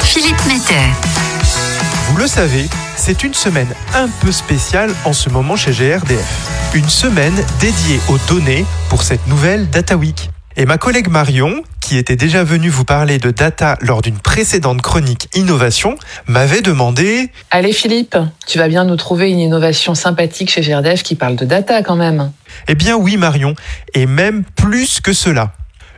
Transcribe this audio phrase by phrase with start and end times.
[0.00, 0.80] Philippe Metter.
[2.08, 2.64] Vous le savez,
[2.96, 6.72] c'est une semaine un peu spéciale en ce moment chez GRDF.
[6.72, 10.30] Une semaine dédiée aux données pour cette nouvelle Data Week.
[10.56, 14.80] Et ma collègue Marion, qui était déjà venue vous parler de data lors d'une précédente
[14.80, 18.16] chronique innovation, m'avait demandé Allez Philippe,
[18.46, 21.96] tu vas bien nous trouver une innovation sympathique chez GRDF qui parle de data quand
[21.96, 22.32] même.
[22.68, 23.54] Eh bien oui Marion,
[23.92, 25.52] et même plus que cela.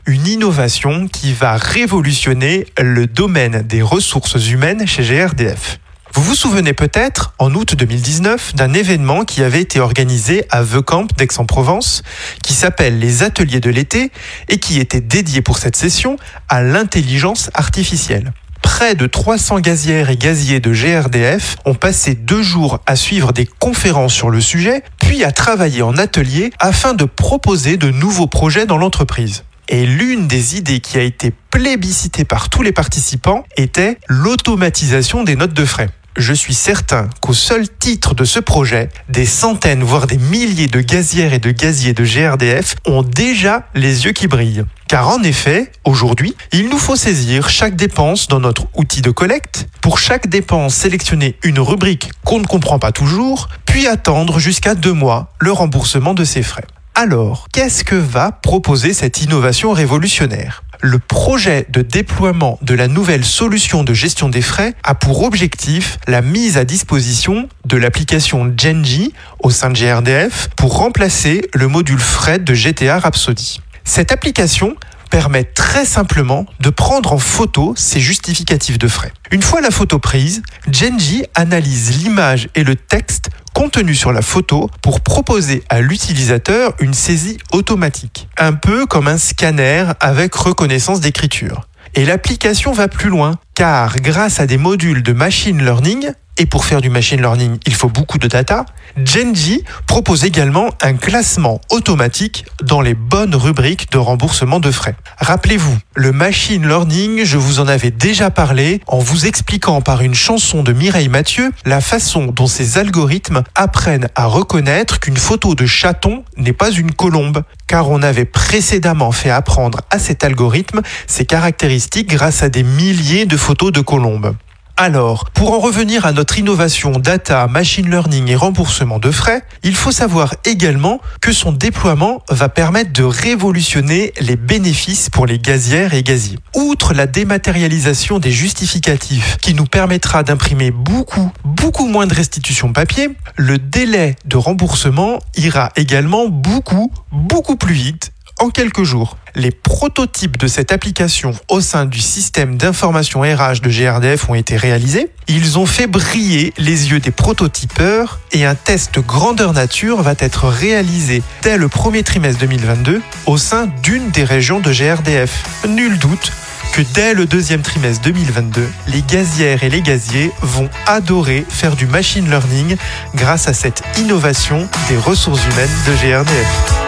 [0.06, 5.78] Une innovation qui va révolutionner le domaine des ressources humaines chez GRDF.
[6.12, 10.82] Vous vous souvenez peut-être, en août 2019, d'un événement qui avait été organisé à The
[10.82, 12.02] Camp d'Aix-en-Provence,
[12.42, 14.12] qui s'appelle les Ateliers de l'été
[14.50, 16.16] et qui était dédié pour cette session
[16.50, 18.34] à l'intelligence artificielle.
[18.60, 23.46] Près de 300 gazières et gaziers de GRDF ont passé deux jours à suivre des
[23.46, 28.66] conférences sur le sujet, puis à travailler en atelier afin de proposer de nouveaux projets
[28.66, 29.44] dans l'entreprise.
[29.68, 35.36] Et l'une des idées qui a été plébiscitée par tous les participants était l'automatisation des
[35.36, 40.06] notes de frais je suis certain qu'au seul titre de ce projet, des centaines, voire
[40.06, 44.64] des milliers de gazières et de gaziers de GRDF ont déjà les yeux qui brillent.
[44.88, 49.66] Car en effet, aujourd'hui, il nous faut saisir chaque dépense dans notre outil de collecte,
[49.80, 54.92] pour chaque dépense sélectionner une rubrique qu'on ne comprend pas toujours, puis attendre jusqu'à deux
[54.92, 56.64] mois le remboursement de ces frais.
[56.96, 60.62] Alors, qu'est-ce que va proposer cette innovation révolutionnaire?
[60.80, 65.98] Le projet de déploiement de la nouvelle solution de gestion des frais a pour objectif
[66.06, 71.98] la mise à disposition de l'application Genji au sein de GRDF pour remplacer le module
[71.98, 73.60] frais de GTA Rhapsody.
[73.82, 74.76] Cette application
[75.10, 79.12] permet très simplement de prendre en photo ces justificatifs de frais.
[79.32, 84.68] Une fois la photo prise, Genji analyse l'image et le texte contenu sur la photo
[84.82, 91.68] pour proposer à l'utilisateur une saisie automatique, un peu comme un scanner avec reconnaissance d'écriture.
[91.94, 96.64] Et l'application va plus loin, car grâce à des modules de machine learning, et pour
[96.64, 98.66] faire du machine learning, il faut beaucoup de data,
[99.04, 104.96] Genji propose également un classement automatique dans les bonnes rubriques de remboursement de frais.
[105.18, 110.14] Rappelez-vous, le machine learning, je vous en avais déjà parlé en vous expliquant par une
[110.14, 115.66] chanson de Mireille Mathieu la façon dont ces algorithmes apprennent à reconnaître qu'une photo de
[115.66, 121.26] chaton n'est pas une colombe, car on avait précédemment fait apprendre à cet algorithme ses
[121.26, 124.34] caractéristiques grâce à des milliers de photos de colombes.
[124.78, 129.74] Alors, pour en revenir à notre innovation data, machine learning et remboursement de frais, il
[129.74, 135.92] faut savoir également que son déploiement va permettre de révolutionner les bénéfices pour les gazières
[135.92, 136.38] et gaziers.
[136.56, 143.10] Outre la dématérialisation des justificatifs qui nous permettra d'imprimer beaucoup, beaucoup moins de restitution papier,
[143.36, 149.16] le délai de remboursement ira également beaucoup, beaucoup plus vite en quelques jours.
[149.34, 154.56] Les prototypes de cette application au sein du système d'information RH de GRDF ont été
[154.56, 155.10] réalisés.
[155.26, 160.48] Ils ont fait briller les yeux des prototypeurs et un test grandeur nature va être
[160.48, 165.44] réalisé dès le premier trimestre 2022 au sein d'une des régions de GRDF.
[165.68, 166.32] Nul doute
[166.74, 171.86] que dès le deuxième trimestre 2022, les gazières et les gaziers vont adorer faire du
[171.86, 172.76] machine learning
[173.14, 176.83] grâce à cette innovation des ressources humaines de GRDF.